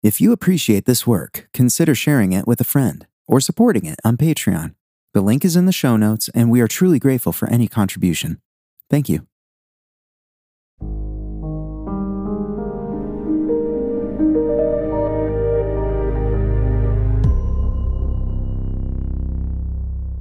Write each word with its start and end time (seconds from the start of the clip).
If 0.00 0.20
you 0.20 0.30
appreciate 0.30 0.84
this 0.84 1.08
work, 1.08 1.48
consider 1.52 1.92
sharing 1.92 2.32
it 2.32 2.46
with 2.46 2.60
a 2.60 2.64
friend 2.64 3.04
or 3.26 3.40
supporting 3.40 3.84
it 3.84 3.98
on 4.04 4.16
Patreon. 4.16 4.76
The 5.12 5.20
link 5.20 5.44
is 5.44 5.56
in 5.56 5.66
the 5.66 5.72
show 5.72 5.96
notes, 5.96 6.30
and 6.36 6.52
we 6.52 6.60
are 6.60 6.68
truly 6.68 7.00
grateful 7.00 7.32
for 7.32 7.50
any 7.50 7.66
contribution. 7.66 8.40
Thank 8.88 9.08
you. 9.08 9.26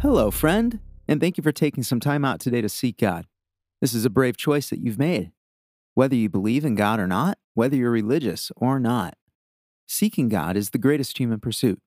Hello, 0.00 0.30
friend, 0.30 0.78
and 1.08 1.20
thank 1.20 1.36
you 1.36 1.42
for 1.42 1.50
taking 1.50 1.82
some 1.82 1.98
time 1.98 2.24
out 2.24 2.38
today 2.38 2.60
to 2.60 2.68
seek 2.68 2.98
God. 2.98 3.26
This 3.80 3.92
is 3.92 4.04
a 4.04 4.10
brave 4.10 4.36
choice 4.36 4.70
that 4.70 4.78
you've 4.78 5.00
made. 5.00 5.32
Whether 5.94 6.14
you 6.14 6.28
believe 6.28 6.64
in 6.64 6.76
God 6.76 7.00
or 7.00 7.08
not, 7.08 7.38
whether 7.54 7.74
you're 7.74 7.90
religious 7.90 8.52
or 8.54 8.78
not, 8.78 9.16
seeking 9.86 10.28
God 10.28 10.56
is 10.56 10.70
the 10.70 10.78
greatest 10.78 11.18
human 11.18 11.40
pursuit. 11.40 11.80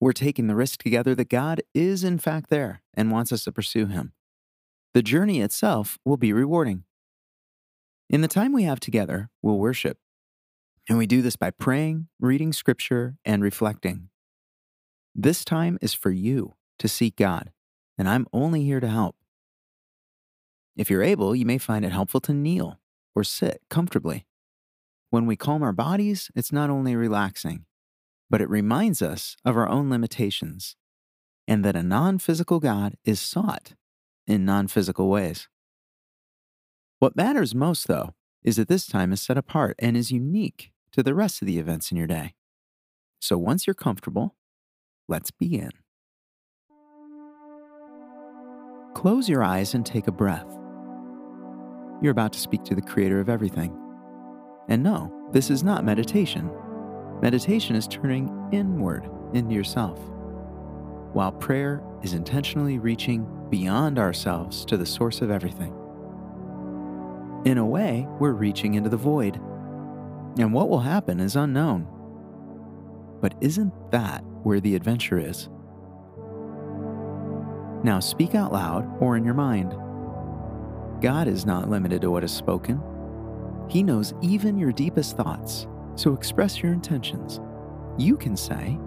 We're 0.00 0.12
taking 0.12 0.46
the 0.46 0.54
risk 0.54 0.82
together 0.82 1.14
that 1.14 1.28
God 1.28 1.62
is 1.74 2.04
in 2.04 2.18
fact 2.18 2.50
there 2.50 2.82
and 2.94 3.10
wants 3.10 3.32
us 3.32 3.44
to 3.44 3.52
pursue 3.52 3.86
Him. 3.86 4.12
The 4.94 5.02
journey 5.02 5.40
itself 5.40 5.98
will 6.04 6.16
be 6.16 6.32
rewarding. 6.32 6.84
In 8.08 8.20
the 8.20 8.28
time 8.28 8.52
we 8.52 8.64
have 8.64 8.80
together, 8.80 9.30
we'll 9.42 9.58
worship. 9.58 9.98
And 10.88 10.98
we 10.98 11.06
do 11.06 11.22
this 11.22 11.36
by 11.36 11.50
praying, 11.50 12.08
reading 12.20 12.52
scripture, 12.52 13.16
and 13.24 13.42
reflecting. 13.42 14.10
This 15.14 15.44
time 15.44 15.78
is 15.80 15.94
for 15.94 16.10
you 16.10 16.54
to 16.78 16.88
seek 16.88 17.16
God, 17.16 17.50
and 17.98 18.08
I'm 18.08 18.26
only 18.32 18.62
here 18.62 18.80
to 18.80 18.88
help. 18.88 19.16
If 20.76 20.90
you're 20.90 21.02
able, 21.02 21.34
you 21.34 21.46
may 21.46 21.58
find 21.58 21.84
it 21.84 21.92
helpful 21.92 22.20
to 22.20 22.34
kneel 22.34 22.78
or 23.14 23.24
sit 23.24 23.62
comfortably. 23.70 24.26
When 25.10 25.26
we 25.26 25.36
calm 25.36 25.62
our 25.62 25.72
bodies, 25.72 26.30
it's 26.34 26.52
not 26.52 26.70
only 26.70 26.96
relaxing, 26.96 27.64
but 28.28 28.40
it 28.40 28.50
reminds 28.50 29.02
us 29.02 29.36
of 29.44 29.56
our 29.56 29.68
own 29.68 29.88
limitations 29.88 30.76
and 31.46 31.64
that 31.64 31.76
a 31.76 31.82
non 31.82 32.18
physical 32.18 32.60
God 32.60 32.96
is 33.04 33.20
sought 33.20 33.74
in 34.26 34.44
non 34.44 34.66
physical 34.68 35.08
ways. 35.08 35.48
What 36.98 37.16
matters 37.16 37.54
most, 37.54 37.86
though, 37.86 38.14
is 38.42 38.56
that 38.56 38.68
this 38.68 38.86
time 38.86 39.12
is 39.12 39.22
set 39.22 39.36
apart 39.36 39.76
and 39.78 39.96
is 39.96 40.10
unique 40.10 40.72
to 40.92 41.02
the 41.02 41.14
rest 41.14 41.42
of 41.42 41.46
the 41.46 41.58
events 41.58 41.90
in 41.90 41.96
your 41.96 42.06
day. 42.06 42.34
So 43.20 43.36
once 43.36 43.66
you're 43.66 43.74
comfortable, 43.74 44.34
let's 45.08 45.30
begin. 45.30 45.70
Close 48.94 49.28
your 49.28 49.44
eyes 49.44 49.74
and 49.74 49.84
take 49.84 50.06
a 50.06 50.12
breath. 50.12 50.46
You're 52.00 52.12
about 52.12 52.32
to 52.32 52.38
speak 52.38 52.64
to 52.64 52.74
the 52.74 52.82
creator 52.82 53.20
of 53.20 53.28
everything. 53.28 53.76
And 54.68 54.82
no, 54.82 55.12
this 55.32 55.50
is 55.50 55.62
not 55.62 55.84
meditation. 55.84 56.50
Meditation 57.22 57.76
is 57.76 57.86
turning 57.86 58.30
inward 58.52 59.08
into 59.32 59.54
yourself, 59.54 59.98
while 61.12 61.32
prayer 61.32 61.82
is 62.02 62.14
intentionally 62.14 62.78
reaching 62.78 63.26
beyond 63.48 63.98
ourselves 63.98 64.64
to 64.66 64.76
the 64.76 64.86
source 64.86 65.22
of 65.22 65.30
everything. 65.30 65.72
In 67.44 67.58
a 67.58 67.66
way, 67.66 68.06
we're 68.18 68.32
reaching 68.32 68.74
into 68.74 68.90
the 68.90 68.96
void, 68.96 69.36
and 70.38 70.52
what 70.52 70.68
will 70.68 70.80
happen 70.80 71.20
is 71.20 71.36
unknown. 71.36 71.86
But 73.20 73.34
isn't 73.40 73.72
that 73.92 74.24
where 74.42 74.60
the 74.60 74.74
adventure 74.74 75.18
is? 75.18 75.48
Now 77.82 78.00
speak 78.00 78.34
out 78.34 78.52
loud 78.52 79.00
or 79.00 79.16
in 79.16 79.24
your 79.24 79.34
mind. 79.34 79.70
God 81.00 81.28
is 81.28 81.46
not 81.46 81.70
limited 81.70 82.00
to 82.02 82.10
what 82.10 82.24
is 82.24 82.32
spoken. 82.32 82.82
He 83.68 83.82
knows 83.82 84.14
even 84.22 84.58
your 84.58 84.72
deepest 84.72 85.16
thoughts, 85.16 85.66
so 85.96 86.12
express 86.12 86.62
your 86.62 86.72
intentions. 86.72 87.40
You 87.98 88.16
can 88.16 88.36
say, 88.36 88.78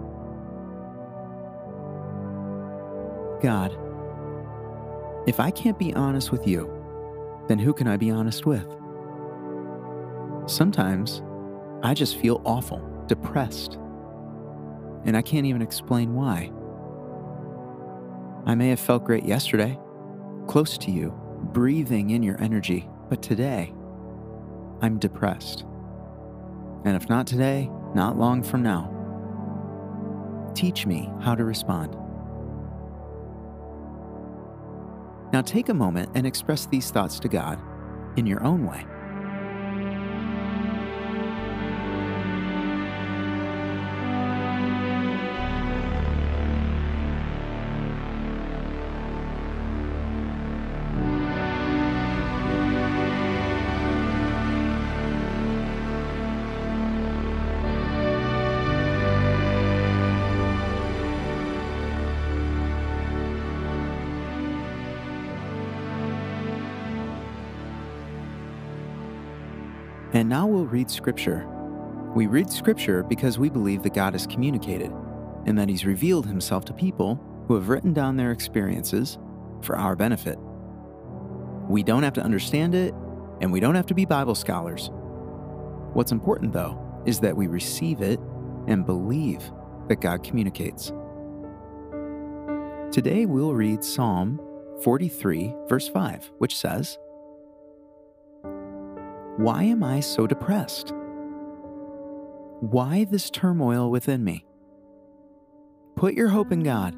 God, 3.42 3.76
if 5.26 5.40
I 5.40 5.50
can't 5.50 5.78
be 5.78 5.94
honest 5.94 6.32
with 6.32 6.46
you, 6.46 6.70
then 7.48 7.58
who 7.58 7.72
can 7.72 7.86
I 7.86 7.96
be 7.96 8.10
honest 8.10 8.46
with? 8.46 8.66
Sometimes 10.46 11.22
I 11.82 11.94
just 11.94 12.16
feel 12.16 12.40
awful, 12.44 12.80
depressed, 13.06 13.74
and 15.04 15.16
I 15.16 15.22
can't 15.22 15.46
even 15.46 15.62
explain 15.62 16.14
why. 16.14 16.50
I 18.46 18.54
may 18.54 18.70
have 18.70 18.80
felt 18.80 19.04
great 19.04 19.24
yesterday, 19.24 19.78
close 20.46 20.78
to 20.78 20.90
you, 20.90 21.14
breathing 21.52 22.10
in 22.10 22.22
your 22.22 22.40
energy, 22.40 22.88
but 23.08 23.22
today, 23.22 23.74
I'm 24.82 24.98
depressed. 24.98 25.64
And 26.84 26.96
if 26.96 27.08
not 27.08 27.26
today, 27.26 27.70
not 27.94 28.18
long 28.18 28.42
from 28.42 28.62
now. 28.62 28.90
Teach 30.54 30.86
me 30.86 31.10
how 31.20 31.34
to 31.34 31.44
respond. 31.44 31.96
Now 35.32 35.42
take 35.42 35.68
a 35.68 35.74
moment 35.74 36.10
and 36.14 36.26
express 36.26 36.66
these 36.66 36.90
thoughts 36.90 37.20
to 37.20 37.28
God 37.28 37.60
in 38.16 38.26
your 38.26 38.42
own 38.42 38.66
way. 38.66 38.84
And 70.12 70.28
now 70.28 70.46
we'll 70.46 70.66
read 70.66 70.90
Scripture. 70.90 71.46
We 72.16 72.26
read 72.26 72.50
Scripture 72.50 73.04
because 73.04 73.38
we 73.38 73.48
believe 73.48 73.84
that 73.84 73.94
God 73.94 74.14
has 74.14 74.26
communicated 74.26 74.92
and 75.46 75.56
that 75.56 75.68
He's 75.68 75.84
revealed 75.84 76.26
Himself 76.26 76.64
to 76.64 76.72
people 76.72 77.20
who 77.46 77.54
have 77.54 77.68
written 77.68 77.92
down 77.92 78.16
their 78.16 78.32
experiences 78.32 79.18
for 79.62 79.76
our 79.76 79.94
benefit. 79.94 80.38
We 81.68 81.84
don't 81.84 82.02
have 82.02 82.14
to 82.14 82.22
understand 82.22 82.74
it, 82.74 82.92
and 83.40 83.52
we 83.52 83.60
don't 83.60 83.76
have 83.76 83.86
to 83.86 83.94
be 83.94 84.04
Bible 84.04 84.34
scholars. 84.34 84.90
What's 85.92 86.10
important, 86.10 86.52
though, 86.52 87.02
is 87.06 87.20
that 87.20 87.36
we 87.36 87.46
receive 87.46 88.00
it 88.00 88.18
and 88.66 88.84
believe 88.84 89.52
that 89.88 90.00
God 90.00 90.24
communicates. 90.24 90.92
Today 92.90 93.26
we'll 93.26 93.54
read 93.54 93.84
Psalm 93.84 94.40
43, 94.82 95.54
verse 95.68 95.88
5, 95.88 96.32
which 96.38 96.56
says, 96.56 96.98
why 99.40 99.62
am 99.62 99.82
I 99.82 100.00
so 100.00 100.26
depressed? 100.26 100.92
Why 102.60 103.04
this 103.04 103.30
turmoil 103.30 103.90
within 103.90 104.22
me? 104.22 104.44
Put 105.96 106.12
your 106.12 106.28
hope 106.28 106.52
in 106.52 106.62
God, 106.62 106.94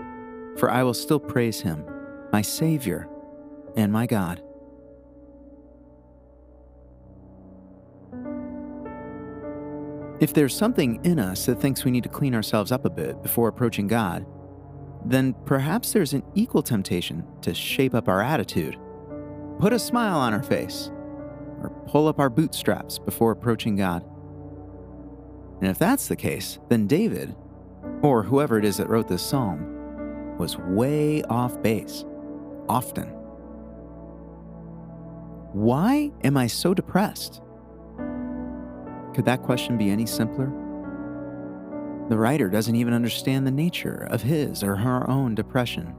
for 0.59 0.69
I 0.69 0.83
will 0.83 0.93
still 0.93 1.21
praise 1.21 1.61
Him, 1.61 1.85
my 2.33 2.43
Savior 2.43 3.09
and 3.77 3.93
my 3.93 4.07
God. 4.07 4.43
If 10.21 10.35
there's 10.35 10.57
something 10.57 11.05
in 11.05 11.19
us 11.19 11.47
that 11.47 11.61
thinks 11.61 11.85
we 11.85 11.91
need 11.91 12.05
to 12.05 12.09
clean 12.09 12.35
ourselves 12.35 12.71
up 12.71 12.85
a 12.85 12.91
bit 12.91 13.23
before 13.23 13.49
approaching 13.49 13.87
God, 13.87 14.27
then 15.05 15.35
perhaps 15.47 15.93
there's 15.93 16.13
an 16.13 16.23
equal 16.35 16.63
temptation 16.63 17.25
to 17.43 17.55
shape 17.55 17.95
up 17.95 18.09
our 18.09 18.21
attitude. 18.21 18.77
Put 19.59 19.73
a 19.73 19.79
smile 19.79 20.19
on 20.19 20.33
our 20.33 20.43
face 20.45 20.92
or 21.63 21.71
pull 21.87 22.09
up 22.09 22.19
our 22.19 22.31
bootstraps 22.31 22.99
before 22.99 23.33
approaching 23.33 23.77
God. 23.77 24.05
And 25.61 25.71
if 25.71 25.79
that's 25.79 26.09
the 26.09 26.17
case, 26.17 26.59
then 26.69 26.87
David, 26.87 27.35
or 28.03 28.23
whoever 28.23 28.59
it 28.59 28.65
is 28.65 28.79
that 28.79 28.89
wrote 28.89 29.09
this 29.09 29.23
psalm, 29.23 30.37
was 30.39 30.59
way 30.59 31.23
off 31.25 31.63
base, 31.63 32.05
often. 32.69 33.09
Why 35.53 36.11
am 36.25 36.37
I 36.37 36.47
so 36.47 36.75
depressed? 36.75 37.43
Could 39.15 39.27
that 39.27 39.43
question 39.43 39.77
be 39.77 39.91
any 39.91 40.07
simpler? 40.07 40.47
The 42.09 42.19
writer 42.19 42.49
doesn't 42.49 42.75
even 42.75 42.95
understand 42.95 43.47
the 43.47 43.53
nature 43.53 44.09
of 44.11 44.23
his 44.23 44.65
or 44.65 44.77
her 44.77 45.09
own 45.09 45.35
depression. 45.35 45.95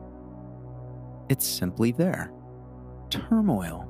It's 1.30 1.48
simply 1.48 1.92
there 1.92 2.34
turmoil 3.10 3.88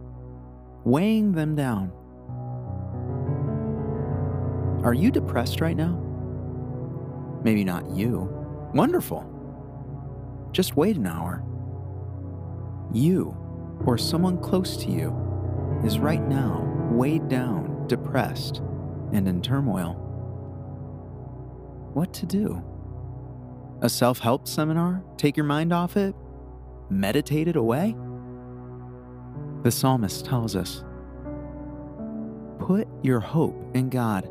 weighing 0.86 1.34
them 1.34 1.56
down. 1.56 1.92
Are 4.84 4.94
you 4.94 5.12
depressed 5.12 5.62
right 5.62 5.78
now? 5.78 6.00
Maybe 7.44 7.64
not 7.64 7.90
you. 7.92 8.30
Wonderful. 8.74 9.30
Just 10.52 10.76
wait 10.76 10.98
an 10.98 11.08
hour. 11.08 11.44
You, 12.94 13.36
or 13.86 13.98
someone 13.98 14.38
close 14.40 14.78
to 14.78 14.92
you, 14.92 15.16
is 15.86 16.00
right 16.00 16.22
now 16.28 16.64
weighed 16.92 17.28
down, 17.30 17.88
depressed, 17.88 18.58
and 19.14 19.28
in 19.28 19.42
turmoil. 19.42 20.00
what 21.94 22.14
to 22.14 22.26
do. 22.26 22.64
A 23.82 23.90
self 23.90 24.20
help 24.20 24.48
seminar? 24.48 25.04
Take 25.18 25.38
your 25.38 25.46
mind 25.46 25.74
off 25.74 25.98
it? 25.98 26.16
Meditate 26.90 27.48
it 27.48 27.56
away? 27.56 27.96
The 29.64 29.72
psalmist 29.72 30.26
tells 30.26 30.56
us 30.56 30.84
Put 32.60 32.88
your 33.02 33.20
hope 33.20 33.56
in 33.74 33.90
God, 33.90 34.30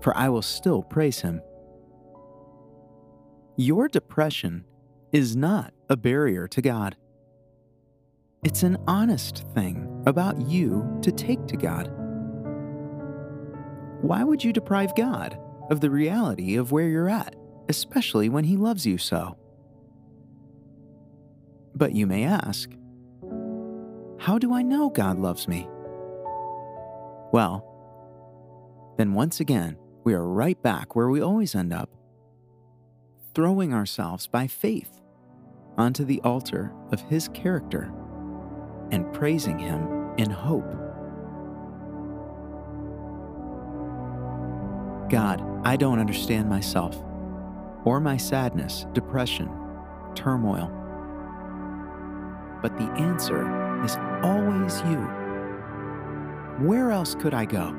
for 0.00 0.16
I 0.16 0.28
will 0.28 0.42
still 0.42 0.82
praise 0.82 1.20
Him. 1.20 1.40
Your 3.56 3.88
depression 3.88 4.64
is 5.12 5.36
not 5.36 5.72
a 5.88 5.96
barrier 5.96 6.48
to 6.48 6.62
God. 6.62 6.96
It's 8.44 8.64
an 8.64 8.76
honest 8.88 9.44
thing 9.54 10.02
about 10.06 10.40
you 10.40 10.98
to 11.02 11.12
take 11.12 11.46
to 11.46 11.56
God. 11.56 11.88
Why 14.00 14.24
would 14.24 14.42
you 14.42 14.52
deprive 14.52 14.96
God 14.96 15.38
of 15.70 15.80
the 15.80 15.90
reality 15.90 16.56
of 16.56 16.72
where 16.72 16.88
you're 16.88 17.08
at, 17.08 17.36
especially 17.68 18.28
when 18.28 18.44
He 18.44 18.56
loves 18.56 18.84
you 18.84 18.98
so? 18.98 19.36
But 21.74 21.94
you 21.94 22.06
may 22.06 22.24
ask, 22.24 22.68
How 24.22 24.38
do 24.38 24.54
I 24.54 24.62
know 24.62 24.88
God 24.88 25.18
loves 25.18 25.48
me? 25.48 25.66
Well, 27.32 27.66
then 28.96 29.14
once 29.14 29.40
again, 29.40 29.76
we 30.04 30.14
are 30.14 30.24
right 30.24 30.62
back 30.62 30.94
where 30.94 31.08
we 31.08 31.20
always 31.20 31.56
end 31.56 31.72
up 31.72 31.90
throwing 33.34 33.74
ourselves 33.74 34.28
by 34.28 34.46
faith 34.46 35.00
onto 35.76 36.04
the 36.04 36.20
altar 36.20 36.72
of 36.92 37.00
His 37.00 37.26
character 37.30 37.92
and 38.92 39.12
praising 39.12 39.58
Him 39.58 40.12
in 40.18 40.30
hope. 40.30 40.70
God, 45.10 45.44
I 45.64 45.74
don't 45.74 45.98
understand 45.98 46.48
myself 46.48 46.96
or 47.84 47.98
my 47.98 48.18
sadness, 48.18 48.86
depression, 48.92 49.50
turmoil. 50.14 50.70
But 52.62 52.78
the 52.78 52.88
answer 52.92 53.61
is 53.84 53.96
always 54.22 54.80
you. 54.82 54.98
Where 56.66 56.90
else 56.90 57.14
could 57.14 57.34
I 57.34 57.44
go? 57.44 57.76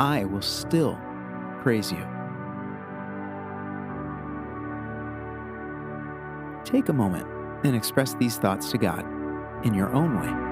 I 0.00 0.24
will 0.24 0.42
still 0.42 0.98
praise 1.62 1.92
you. 1.92 2.06
Take 6.64 6.88
a 6.88 6.92
moment 6.92 7.26
and 7.64 7.76
express 7.76 8.14
these 8.14 8.36
thoughts 8.36 8.70
to 8.72 8.78
God 8.78 9.04
in 9.64 9.74
your 9.74 9.92
own 9.92 10.18
way. 10.20 10.51